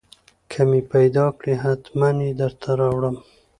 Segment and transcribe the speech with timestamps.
[0.51, 3.15] که مې پېدا کړې حتمن يې درته راوړم.